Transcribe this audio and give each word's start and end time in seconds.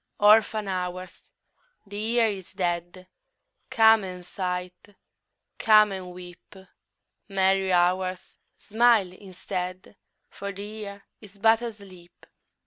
Orphan 0.19 0.67
Hours, 0.67 1.29
the 1.85 1.95
Year 1.99 2.25
is 2.25 2.53
dead, 2.53 3.05
Come 3.69 4.03
and 4.03 4.25
sigh, 4.25 4.71
come 5.59 5.91
and 5.91 6.11
weep! 6.11 6.55
Merry 7.29 7.71
Hours, 7.71 8.35
smile 8.57 9.11
instead, 9.13 9.95
For 10.27 10.51
the 10.51 10.63
Year 10.65 11.03
is 11.21 11.37
but 11.37 11.61
asleep. 11.61 12.25